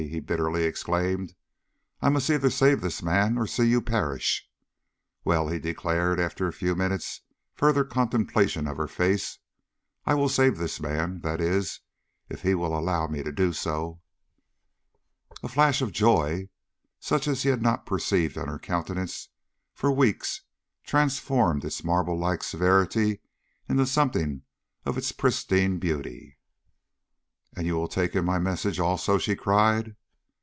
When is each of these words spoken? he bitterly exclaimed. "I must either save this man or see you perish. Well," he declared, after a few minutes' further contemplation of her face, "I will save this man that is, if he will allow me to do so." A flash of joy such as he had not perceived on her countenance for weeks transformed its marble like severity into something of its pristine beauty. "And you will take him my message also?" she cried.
he 0.07 0.19
bitterly 0.19 0.63
exclaimed. 0.63 1.35
"I 2.01 2.09
must 2.09 2.27
either 2.31 2.49
save 2.49 2.81
this 2.81 3.03
man 3.03 3.37
or 3.37 3.45
see 3.45 3.67
you 3.67 3.83
perish. 3.83 4.49
Well," 5.23 5.47
he 5.49 5.59
declared, 5.59 6.19
after 6.19 6.47
a 6.47 6.51
few 6.53 6.73
minutes' 6.73 7.21
further 7.53 7.83
contemplation 7.83 8.65
of 8.67 8.77
her 8.77 8.87
face, 8.87 9.37
"I 10.03 10.15
will 10.15 10.27
save 10.27 10.57
this 10.57 10.79
man 10.79 11.19
that 11.19 11.39
is, 11.39 11.81
if 12.29 12.41
he 12.41 12.55
will 12.55 12.75
allow 12.75 13.05
me 13.05 13.21
to 13.21 13.31
do 13.31 13.53
so." 13.53 14.01
A 15.43 15.47
flash 15.47 15.83
of 15.83 15.91
joy 15.91 16.49
such 16.99 17.27
as 17.27 17.43
he 17.43 17.49
had 17.49 17.61
not 17.61 17.85
perceived 17.85 18.39
on 18.39 18.47
her 18.47 18.57
countenance 18.57 19.29
for 19.75 19.91
weeks 19.91 20.41
transformed 20.83 21.63
its 21.63 21.83
marble 21.83 22.17
like 22.17 22.41
severity 22.41 23.21
into 23.69 23.85
something 23.85 24.41
of 24.83 24.97
its 24.97 25.11
pristine 25.11 25.77
beauty. 25.77 26.39
"And 27.53 27.67
you 27.67 27.75
will 27.75 27.89
take 27.89 28.13
him 28.13 28.23
my 28.23 28.39
message 28.39 28.79
also?" 28.79 29.17
she 29.17 29.35
cried. 29.35 29.97